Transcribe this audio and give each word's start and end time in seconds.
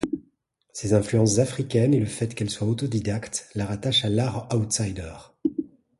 Ses 0.73 0.95
influences 0.95 1.37
africaines 1.37 1.93
et 1.93 1.99
le 1.99 2.07
fait 2.07 2.33
qu'elle 2.33 2.49
soit 2.49 2.65
autodidacte 2.67 3.47
la 3.53 3.67
rattachent 3.67 4.03
à 4.03 4.09
l'Art 4.09 4.49
Outsider. 4.51 5.13